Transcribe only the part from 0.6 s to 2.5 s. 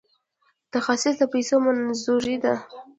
تخصیص د پیسو منظوري